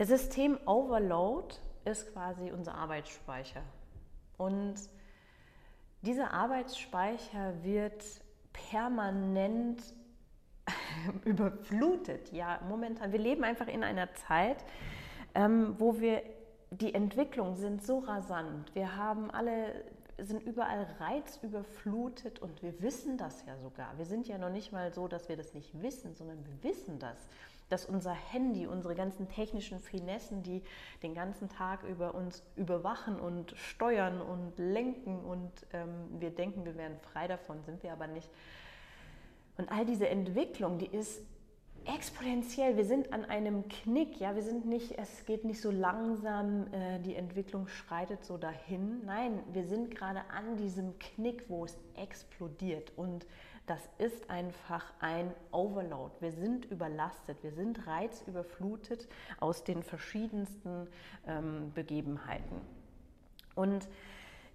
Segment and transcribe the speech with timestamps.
[0.00, 3.60] Der System Overload ist quasi unser Arbeitsspeicher.
[4.38, 4.76] Und
[6.00, 8.02] dieser Arbeitsspeicher wird
[8.54, 9.82] permanent
[11.26, 12.32] überflutet.
[12.32, 13.12] Ja, momentan.
[13.12, 14.64] Wir leben einfach in einer Zeit,
[15.34, 16.22] ähm, wo wir
[16.70, 18.74] die Entwicklungen sind so rasant.
[18.74, 19.84] Wir haben alle
[20.24, 23.96] sind überall reizüberflutet und wir wissen das ja sogar.
[23.98, 26.98] Wir sind ja noch nicht mal so, dass wir das nicht wissen, sondern wir wissen
[26.98, 27.16] das,
[27.68, 30.62] dass unser Handy, unsere ganzen technischen Finessen, die
[31.02, 36.76] den ganzen Tag über uns überwachen und steuern und lenken und ähm, wir denken, wir
[36.76, 38.28] wären frei davon, sind wir aber nicht.
[39.56, 41.22] Und all diese Entwicklung, die ist
[41.86, 42.76] exponentiell.
[42.76, 46.98] Wir sind an einem Knick, ja, wir sind nicht, es geht nicht so langsam, äh,
[47.00, 49.04] die Entwicklung schreitet so dahin.
[49.04, 53.26] Nein, wir sind gerade an diesem Knick, wo es explodiert und
[53.66, 56.12] das ist einfach ein Overload.
[56.20, 59.06] Wir sind überlastet, wir sind reizüberflutet
[59.38, 60.88] aus den verschiedensten
[61.26, 62.60] ähm, Begebenheiten.
[63.54, 63.88] Und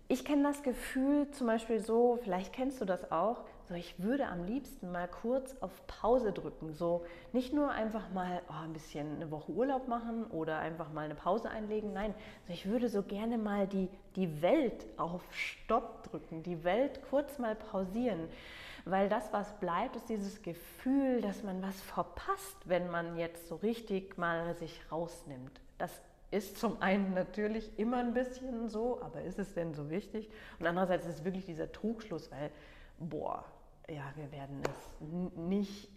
[0.08, 4.28] ich kenne das Gefühl zum Beispiel so, vielleicht kennst du das auch, so ich würde
[4.28, 6.74] am liebsten mal kurz auf Pause drücken.
[6.74, 11.06] So nicht nur einfach mal oh, ein bisschen eine Woche Urlaub machen oder einfach mal
[11.06, 11.94] eine Pause einlegen.
[11.94, 12.14] Nein,
[12.48, 17.40] so ich würde so gerne mal die, die Welt auf Stopp drücken, die Welt kurz
[17.40, 18.30] mal pausieren.
[18.86, 23.56] Weil das, was bleibt, ist dieses Gefühl, dass man was verpasst, wenn man jetzt so
[23.56, 25.60] richtig mal sich rausnimmt.
[25.80, 30.30] Das ist zum einen natürlich immer ein bisschen so, aber ist es denn so wichtig?
[30.60, 32.52] Und andererseits ist es wirklich dieser Trugschluss, weil,
[33.00, 33.44] boah,
[33.90, 35.90] ja, wir werden es nicht,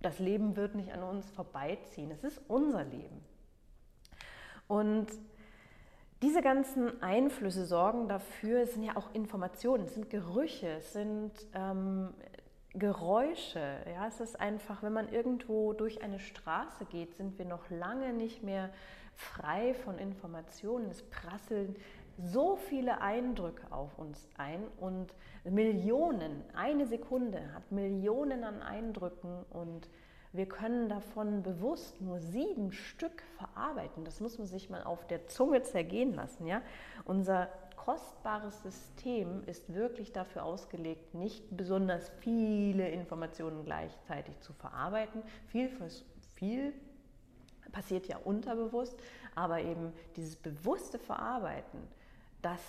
[0.00, 2.10] das Leben wird nicht an uns vorbeiziehen.
[2.10, 3.24] Es ist unser Leben.
[4.68, 5.06] Und
[6.22, 11.32] diese ganzen Einflüsse sorgen dafür, es sind ja auch Informationen, es sind Gerüche, es sind
[11.54, 12.14] ähm,
[12.72, 13.60] Geräusche.
[13.92, 18.12] Ja, es ist einfach, wenn man irgendwo durch eine Straße geht, sind wir noch lange
[18.12, 18.70] nicht mehr
[19.14, 20.90] frei von Informationen.
[20.90, 21.76] Es prasseln
[22.18, 29.88] so viele Eindrücke auf uns ein und Millionen, eine Sekunde hat Millionen an Eindrücken und
[30.32, 34.04] wir können davon bewusst nur sieben Stück verarbeiten.
[34.04, 36.46] Das muss man sich mal auf der Zunge zergehen lassen.
[36.46, 36.60] Ja?
[37.04, 45.22] Unser kostbares System ist wirklich dafür ausgelegt, nicht besonders viele Informationen gleichzeitig zu verarbeiten.
[45.46, 45.70] Viel,
[46.34, 46.72] viel
[47.70, 48.98] passiert ja unterbewusst,
[49.34, 51.78] aber eben dieses bewusste Verarbeiten,
[52.44, 52.60] das,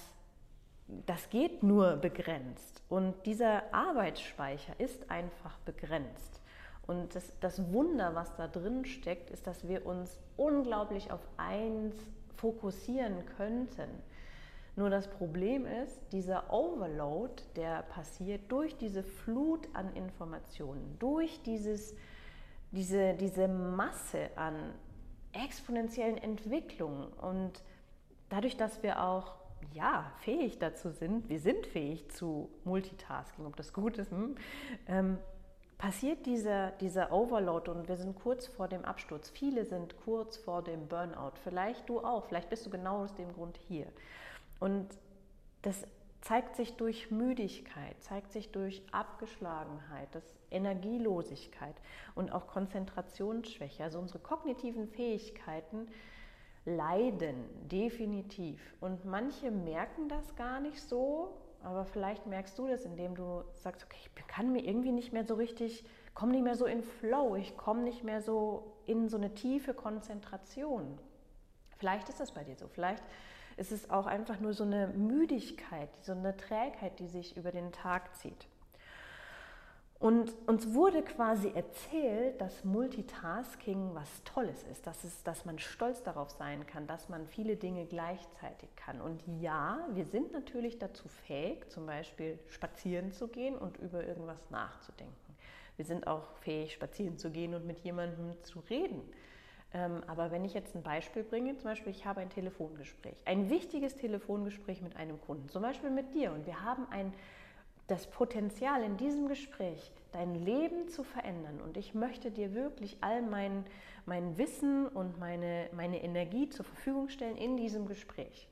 [0.87, 2.83] das geht nur begrenzt.
[2.89, 6.41] Und dieser Arbeitsspeicher ist einfach begrenzt.
[6.87, 11.95] Und das, das Wunder, was da drin steckt, ist, dass wir uns unglaublich auf eins
[12.37, 13.89] fokussieren könnten.
[14.75, 21.95] Nur das Problem ist, dieser Overload, der passiert durch diese Flut an Informationen, durch dieses,
[22.71, 24.73] diese, diese Masse an
[25.31, 27.63] exponentiellen Entwicklungen und
[28.29, 29.35] dadurch, dass wir auch
[29.73, 34.35] ja, fähig dazu sind, wir sind fähig zu Multitasking, ob das gut ist, hm,
[34.87, 35.17] ähm,
[35.77, 39.29] passiert dieser, dieser Overload und wir sind kurz vor dem Absturz.
[39.29, 41.33] Viele sind kurz vor dem Burnout.
[41.43, 43.87] Vielleicht du auch, vielleicht bist du genau aus dem Grund hier.
[44.59, 44.87] Und
[45.61, 45.85] das
[46.21, 51.75] zeigt sich durch Müdigkeit, zeigt sich durch Abgeschlagenheit, das Energielosigkeit
[52.15, 53.83] und auch Konzentrationsschwäche.
[53.83, 55.87] Also unsere kognitiven Fähigkeiten
[56.65, 58.59] leiden definitiv.
[58.81, 63.83] Und manche merken das gar nicht so, aber vielleicht merkst du das, indem du sagst,
[63.85, 67.35] okay, ich kann mir irgendwie nicht mehr so richtig, komme nicht mehr so in Flow,
[67.35, 70.99] ich komme nicht mehr so in so eine tiefe Konzentration.
[71.77, 72.67] Vielleicht ist das bei dir so.
[72.67, 73.03] Vielleicht
[73.57, 77.71] ist es auch einfach nur so eine Müdigkeit, so eine Trägheit, die sich über den
[77.71, 78.47] Tag zieht.
[79.97, 86.03] Und uns wurde quasi erzählt, dass Multitasking was Tolles ist, dass, es, dass man stolz
[86.03, 88.99] darauf sein kann, dass man viele Dinge gleichzeitig kann.
[88.99, 94.49] Und ja, wir sind natürlich dazu fähig, zum Beispiel spazieren zu gehen und über irgendwas
[94.49, 95.15] nachzudenken.
[95.77, 99.01] Wir sind auch fähig, spazieren zu gehen und mit jemandem zu reden.
[99.73, 103.49] Ähm, aber wenn ich jetzt ein Beispiel bringe, zum Beispiel, ich habe ein Telefongespräch, ein
[103.49, 107.13] wichtiges Telefongespräch mit einem Kunden, zum Beispiel mit dir, und wir haben ein
[107.87, 111.61] das Potenzial in diesem Gespräch, dein Leben zu verändern.
[111.61, 113.65] Und ich möchte dir wirklich all mein,
[114.05, 118.47] mein Wissen und meine, meine Energie zur Verfügung stellen in diesem Gespräch.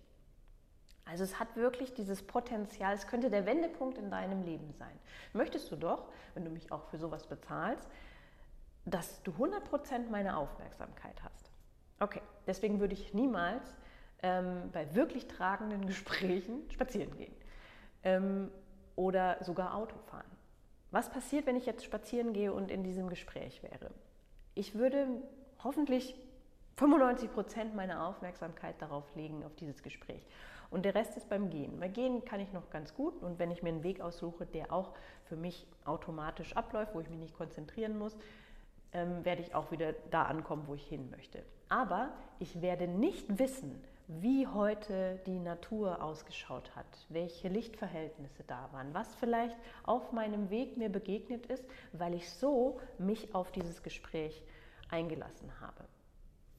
[1.05, 4.97] Also es hat wirklich dieses Potenzial, es könnte der Wendepunkt in deinem Leben sein.
[5.33, 7.87] Möchtest du doch, wenn du mich auch für sowas bezahlst,
[8.85, 11.49] dass du 100% meine Aufmerksamkeit hast.
[11.99, 13.63] Okay, deswegen würde ich niemals
[14.21, 17.33] ähm, bei wirklich tragenden Gesprächen spazieren gehen.
[18.03, 18.51] Ähm,
[18.95, 20.29] oder sogar Auto fahren.
[20.91, 23.89] Was passiert, wenn ich jetzt spazieren gehe und in diesem Gespräch wäre?
[24.53, 25.07] Ich würde
[25.63, 26.15] hoffentlich
[26.77, 30.25] 95 Prozent meiner Aufmerksamkeit darauf legen, auf dieses Gespräch.
[30.69, 31.79] Und der Rest ist beim Gehen.
[31.79, 34.71] Bei Gehen kann ich noch ganz gut und wenn ich mir einen Weg aussuche, der
[34.73, 34.93] auch
[35.25, 38.17] für mich automatisch abläuft, wo ich mich nicht konzentrieren muss,
[38.91, 41.43] ähm, werde ich auch wieder da ankommen, wo ich hin möchte.
[41.73, 48.93] Aber ich werde nicht wissen, wie heute die Natur ausgeschaut hat, welche Lichtverhältnisse da waren,
[48.93, 54.43] was vielleicht auf meinem Weg mir begegnet ist, weil ich so mich auf dieses Gespräch
[54.91, 55.83] eingelassen habe.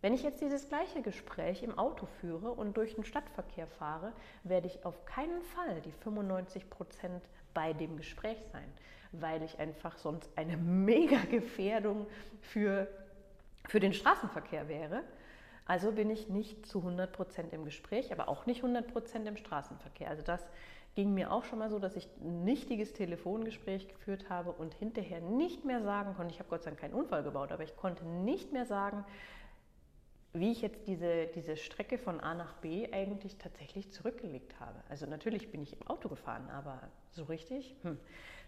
[0.01, 4.13] Wenn ich jetzt dieses gleiche Gespräch im Auto führe und durch den Stadtverkehr fahre,
[4.43, 7.23] werde ich auf keinen Fall die 95 Prozent
[7.55, 8.67] bei dem Gespräch sein,
[9.13, 12.09] weil ich einfach sonst eine mega Gefährdung
[12.41, 12.89] für,
[13.67, 15.03] für den Straßenverkehr wäre.
[15.67, 19.37] Also bin ich nicht zu 100 Prozent im Gespräch, aber auch nicht 100 Prozent im
[19.37, 20.09] Straßenverkehr.
[20.09, 20.47] Also das
[20.95, 25.21] ging mir auch schon mal so, dass ich ein nichtiges Telefongespräch geführt habe und hinterher
[25.21, 28.05] nicht mehr sagen konnte, ich habe Gott sei Dank keinen Unfall gebaut, aber ich konnte
[28.05, 29.05] nicht mehr sagen,
[30.35, 34.83] wie ich jetzt diese, diese Strecke von A nach B eigentlich tatsächlich zurückgelegt habe.
[34.89, 36.81] Also natürlich bin ich im Auto gefahren, aber
[37.13, 37.99] so richtig hm,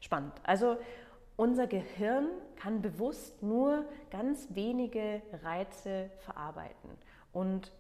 [0.01, 0.35] spannend.
[0.43, 0.77] Also
[1.37, 6.91] unser Gehirn kann bewusst nur ganz wenige Reize verarbeiten.
[7.33, 7.73] Und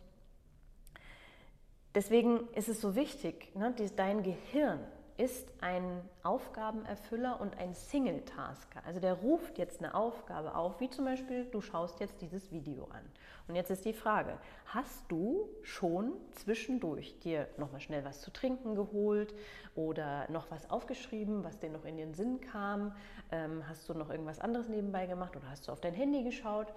[1.95, 4.81] deswegen ist es so wichtig, ne, dein Gehirn
[5.17, 8.83] ist ein Aufgabenerfüller und ein Single-Tasker.
[8.85, 12.85] Also der ruft jetzt eine Aufgabe auf, wie zum Beispiel, du schaust jetzt dieses Video
[12.85, 13.03] an.
[13.49, 18.75] Und jetzt ist die Frage, hast du schon zwischendurch dir nochmal schnell was zu trinken
[18.75, 19.35] geholt
[19.75, 22.95] oder noch was aufgeschrieben, was dir noch in den Sinn kam?
[23.31, 26.75] Ähm, hast du noch irgendwas anderes nebenbei gemacht oder hast du auf dein Handy geschaut?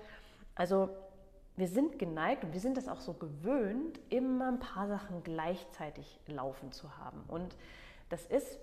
[0.56, 0.90] Also
[1.58, 6.22] wir sind geneigt und wir sind das auch so gewöhnt, immer ein paar Sachen gleichzeitig
[6.26, 7.22] laufen zu haben.
[7.28, 7.58] Und
[8.10, 8.60] das ist,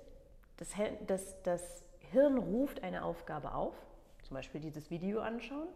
[0.57, 0.75] das,
[1.07, 3.75] das, das Hirn ruft eine Aufgabe auf,
[4.23, 5.69] zum Beispiel dieses Video anschauen,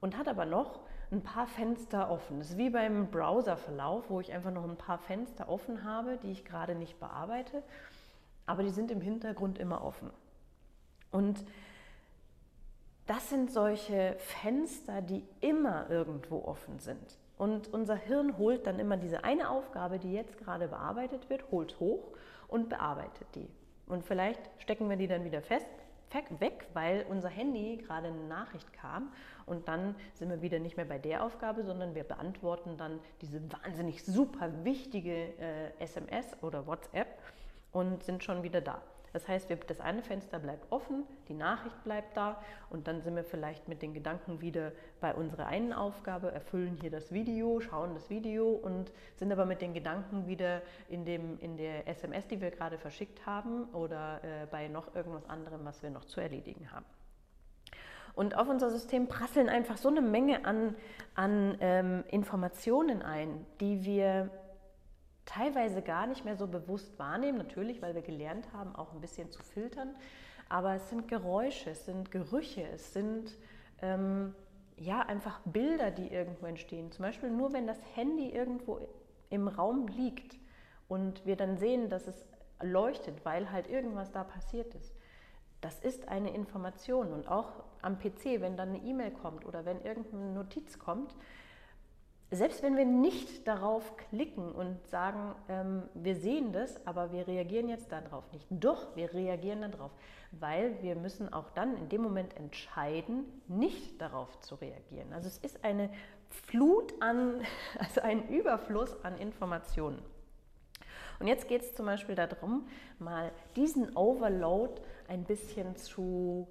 [0.00, 0.80] und hat aber noch
[1.10, 2.38] ein paar Fenster offen.
[2.38, 6.32] Das ist wie beim Browserverlauf, wo ich einfach noch ein paar Fenster offen habe, die
[6.32, 7.62] ich gerade nicht bearbeite,
[8.44, 10.10] aber die sind im Hintergrund immer offen.
[11.10, 11.44] Und
[13.06, 17.18] das sind solche Fenster, die immer irgendwo offen sind.
[17.38, 21.78] Und unser Hirn holt dann immer diese eine Aufgabe, die jetzt gerade bearbeitet wird, holt
[21.78, 22.12] hoch
[22.48, 23.48] und bearbeitet die.
[23.86, 25.70] Und vielleicht stecken wir die dann wieder fest,
[26.38, 29.12] weg, weil unser Handy gerade eine Nachricht kam
[29.44, 33.40] und dann sind wir wieder nicht mehr bei der Aufgabe, sondern wir beantworten dann diese
[33.52, 37.08] wahnsinnig super wichtige äh, SMS oder WhatsApp
[37.72, 38.80] und sind schon wieder da.
[39.16, 43.16] Das heißt, wir, das eine Fenster bleibt offen, die Nachricht bleibt da und dann sind
[43.16, 47.94] wir vielleicht mit den Gedanken wieder bei unserer einen Aufgabe, erfüllen hier das Video, schauen
[47.94, 50.60] das Video und sind aber mit den Gedanken wieder
[50.90, 55.26] in, dem, in der SMS, die wir gerade verschickt haben oder äh, bei noch irgendwas
[55.30, 56.84] anderem, was wir noch zu erledigen haben.
[58.12, 60.74] Und auf unser System prasseln einfach so eine Menge an,
[61.14, 64.28] an ähm, Informationen ein, die wir
[65.26, 69.30] teilweise gar nicht mehr so bewusst wahrnehmen, natürlich, weil wir gelernt haben, auch ein bisschen
[69.30, 69.94] zu filtern.
[70.48, 73.36] Aber es sind Geräusche, es sind Gerüche, es sind
[73.82, 74.34] ähm,
[74.76, 76.92] ja einfach Bilder, die irgendwo entstehen.
[76.92, 78.88] Zum Beispiel nur, wenn das Handy irgendwo
[79.28, 80.38] im Raum liegt
[80.88, 82.28] und wir dann sehen, dass es
[82.62, 84.94] leuchtet, weil halt irgendwas da passiert ist.
[85.60, 89.80] Das ist eine Information und auch am PC, wenn dann eine E-Mail kommt oder wenn
[89.82, 91.14] irgendeine Notiz kommt,
[92.30, 97.68] selbst wenn wir nicht darauf klicken und sagen, ähm, wir sehen das, aber wir reagieren
[97.68, 98.46] jetzt darauf nicht.
[98.50, 99.92] Doch, wir reagieren darauf,
[100.32, 105.12] weil wir müssen auch dann in dem Moment entscheiden, nicht darauf zu reagieren.
[105.12, 105.90] Also es ist eine
[106.30, 107.42] Flut an,
[107.78, 110.02] also ein Überfluss an Informationen.
[111.18, 112.66] Und jetzt geht es zum Beispiel darum,
[112.98, 116.46] mal diesen Overload ein bisschen zu,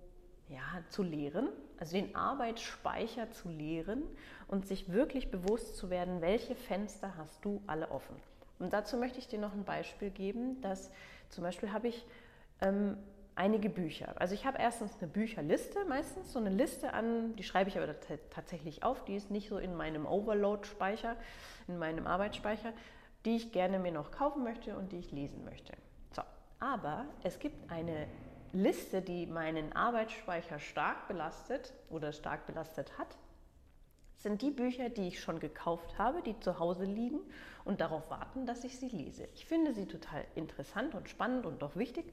[0.50, 1.50] ja, zu lehren,
[1.80, 4.04] also den Arbeitsspeicher zu leeren
[4.48, 8.16] und sich wirklich bewusst zu werden, welche Fenster hast du alle offen.
[8.60, 10.92] Und dazu möchte ich dir noch ein Beispiel geben, dass
[11.30, 12.06] zum Beispiel habe ich
[12.62, 12.98] ähm,
[13.36, 14.14] einige Bücher.
[14.16, 17.94] Also ich habe erstens eine Bücherliste, meistens so eine Liste an, die schreibe ich aber
[18.30, 21.18] tatsächlich auf, die ist nicht so in meinem Overload-Speicher,
[21.68, 22.72] in meinem Arbeitsspeicher,
[23.25, 25.74] die ich gerne mir noch kaufen möchte und die ich lesen möchte.
[26.12, 26.22] So,
[26.60, 28.08] aber es gibt eine
[28.56, 33.18] Liste, die meinen Arbeitsspeicher stark belastet oder stark belastet hat,
[34.16, 37.20] sind die Bücher, die ich schon gekauft habe, die zu Hause liegen
[37.66, 39.28] und darauf warten, dass ich sie lese.
[39.36, 42.06] Ich finde sie total interessant und spannend und auch wichtig.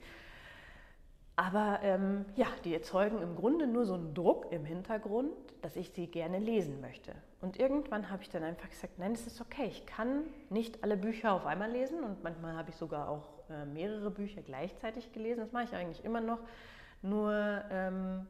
[1.36, 5.32] Aber ähm, ja, die erzeugen im Grunde nur so einen Druck im Hintergrund,
[5.62, 7.14] dass ich sie gerne lesen möchte.
[7.40, 10.96] Und irgendwann habe ich dann einfach gesagt, nein, es ist okay, ich kann nicht alle
[10.96, 15.40] Bücher auf einmal lesen und manchmal habe ich sogar auch äh, mehrere Bücher gleichzeitig gelesen.
[15.40, 16.38] Das mache ich eigentlich immer noch.
[17.02, 17.32] Nur
[17.70, 18.26] ähm,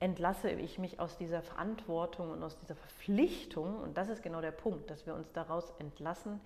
[0.00, 3.80] entlasse ich mich aus dieser Verantwortung und aus dieser Verpflichtung.
[3.80, 6.40] Und das ist genau der Punkt, dass wir uns daraus entlassen,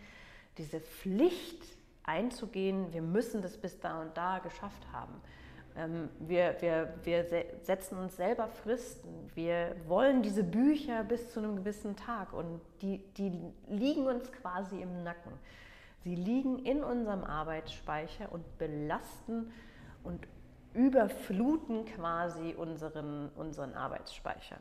[0.58, 1.62] diese Pflicht
[2.04, 5.20] einzugehen, wir müssen das bis da und da geschafft haben.
[5.76, 7.24] Ähm, wir, wir, wir
[7.62, 9.30] setzen uns selber Fristen.
[9.34, 13.32] Wir wollen diese Bücher bis zu einem gewissen Tag und die, die
[13.68, 15.32] liegen uns quasi im Nacken.
[16.02, 19.52] Sie liegen in unserem Arbeitsspeicher und belasten
[20.02, 20.26] und
[20.72, 24.58] überfluten quasi unseren, unseren Arbeitsspeicher.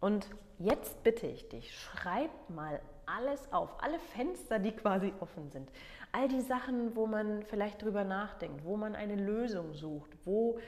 [0.00, 0.28] Und
[0.58, 5.70] jetzt bitte ich dich, schreib mal alles auf, alle Fenster, die quasi offen sind.
[6.12, 10.58] All die Sachen, wo man vielleicht drüber nachdenkt, wo man eine Lösung sucht, wo,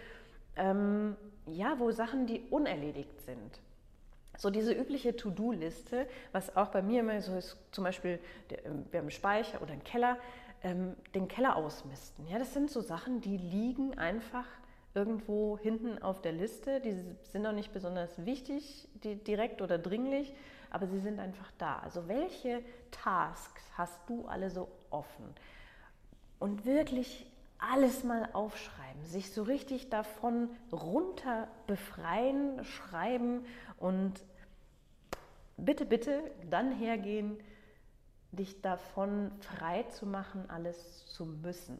[0.57, 3.61] ähm, ja, wo Sachen, die unerledigt sind.
[4.41, 8.19] So diese übliche To-Do-Liste, was auch bei mir immer so ist, zum Beispiel,
[8.65, 10.17] ähm, wir haben einen Speicher oder einen Keller,
[10.63, 12.27] ähm, den Keller ausmisten.
[12.27, 14.47] Ja, das sind so Sachen, die liegen einfach
[14.95, 16.81] irgendwo hinten auf der Liste.
[16.81, 20.33] Die sind auch nicht besonders wichtig, direkt oder dringlich,
[20.71, 21.79] aber sie sind einfach da.
[21.81, 25.35] Also welche Tasks hast du alle so offen?
[26.39, 27.27] Und wirklich
[27.59, 33.45] alles mal aufschreiben, sich so richtig davon runter befreien, schreiben
[33.77, 34.15] und
[35.65, 37.39] bitte, bitte dann hergehen,
[38.33, 41.79] dich davon frei zu machen, alles zu müssen.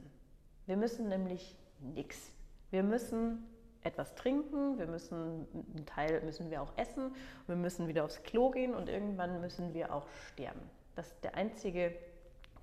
[0.67, 2.33] Wir müssen nämlich nichts.
[2.71, 3.47] Wir müssen
[3.83, 7.15] etwas trinken, wir müssen einen Teil müssen wir auch essen,
[7.47, 10.61] wir müssen wieder aufs Klo gehen und irgendwann müssen wir auch sterben.
[10.97, 11.95] Das ist der einzige,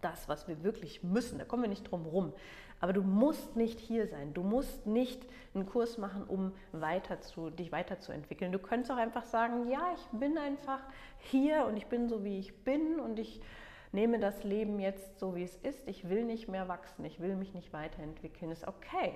[0.02, 1.40] das, was wir wirklich müssen.
[1.40, 2.34] Da kommen wir nicht drum rum.
[2.80, 4.34] Aber du musst nicht hier sein.
[4.34, 8.52] Du musst nicht einen Kurs machen, um weiter zu, dich weiterzuentwickeln.
[8.52, 10.82] Du könntest auch einfach sagen, ja, ich bin einfach
[11.18, 13.42] hier und ich bin so, wie ich bin und ich
[13.92, 15.88] nehme das Leben jetzt so, wie es ist.
[15.88, 18.52] Ich will nicht mehr wachsen, ich will mich nicht weiterentwickeln.
[18.52, 19.14] Ist okay.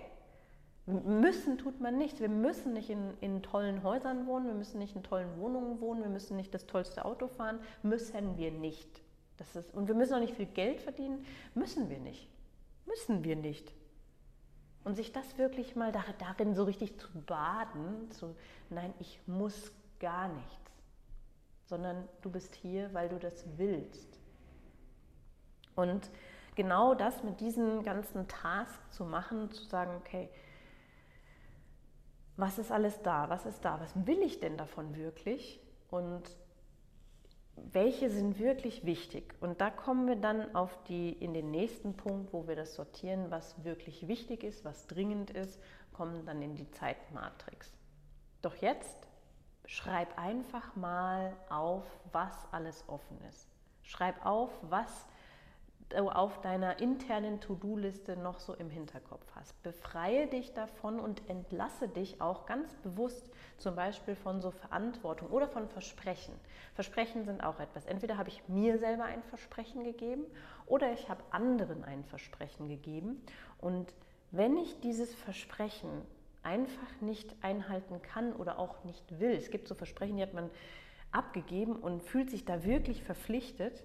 [0.88, 2.20] Müssen tut man nichts.
[2.20, 6.01] Wir müssen nicht in, in tollen Häusern wohnen, wir müssen nicht in tollen Wohnungen wohnen,
[6.01, 7.60] wir müssen nicht das tollste Auto fahren.
[7.84, 8.89] Müssen wir nicht.
[9.38, 11.25] Das ist, und wir müssen auch nicht viel Geld verdienen.
[11.53, 12.27] Müssen wir nicht.
[12.85, 13.73] Müssen wir nicht.
[14.83, 18.35] Und sich das wirklich mal darin so richtig zu baden, zu,
[18.69, 20.71] nein, ich muss gar nichts,
[21.65, 24.19] sondern du bist hier, weil du das willst.
[25.75, 26.09] Und
[26.55, 30.29] genau das mit diesen ganzen Tasks zu machen, zu sagen, okay,
[32.38, 35.61] was ist alles da, was ist da, was will ich denn davon wirklich
[35.91, 36.23] und
[37.55, 39.34] welche sind wirklich wichtig.
[39.39, 43.29] Und da kommen wir dann auf die, in den nächsten Punkt, wo wir das sortieren,
[43.29, 45.60] was wirklich wichtig ist, was dringend ist,
[45.93, 47.74] kommen dann in die Zeitmatrix.
[48.41, 49.08] Doch jetzt
[49.65, 53.48] schreib einfach mal auf, was alles offen ist.
[53.84, 55.08] Schreib auf, was
[55.95, 59.62] auf deiner internen To-Do-Liste noch so im Hinterkopf hast.
[59.63, 65.48] Befreie dich davon und entlasse dich auch ganz bewusst zum Beispiel von so Verantwortung oder
[65.48, 66.33] von Versprechen.
[66.74, 67.86] Versprechen sind auch etwas.
[67.86, 70.24] Entweder habe ich mir selber ein Versprechen gegeben
[70.65, 73.21] oder ich habe anderen ein Versprechen gegeben.
[73.60, 73.93] Und
[74.31, 75.89] wenn ich dieses Versprechen
[76.43, 80.50] einfach nicht einhalten kann oder auch nicht will, es gibt so Versprechen, die hat man
[81.12, 83.83] abgegeben und fühlt sich da wirklich verpflichtet,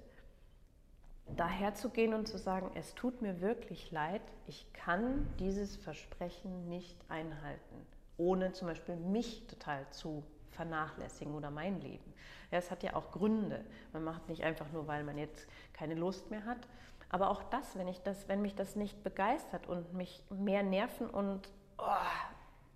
[1.35, 6.69] daher zu gehen und zu sagen, es tut mir wirklich leid, ich kann dieses Versprechen
[6.69, 12.15] nicht einhalten, ohne zum Beispiel mich total zu vernachlässigen oder mein Leben.
[12.51, 13.65] Ja, es hat ja auch Gründe.
[13.93, 16.69] Man macht nicht einfach nur, weil man jetzt keine Lust mehr hat.
[17.09, 21.09] Aber auch das, wenn, ich das, wenn mich das nicht begeistert und mich mehr Nerven
[21.09, 21.85] und oh,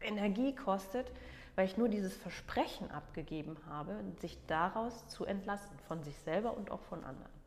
[0.01, 1.11] Energie kostet,
[1.57, 6.71] weil ich nur dieses Versprechen abgegeben habe, sich daraus zu entlassen, von sich selber und
[6.71, 7.40] auch von anderen.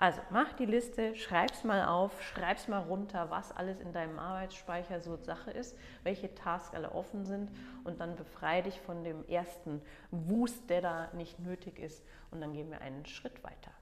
[0.00, 5.00] Also mach die Liste, schreib's mal auf, schreib's mal runter, was alles in deinem Arbeitsspeicher
[5.00, 7.50] so Sache ist, welche Tasks alle offen sind
[7.82, 12.52] und dann befreie dich von dem ersten Wust, der da nicht nötig ist und dann
[12.52, 13.72] gehen wir einen Schritt weiter.